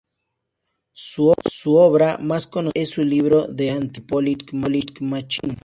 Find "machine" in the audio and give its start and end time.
5.03-5.57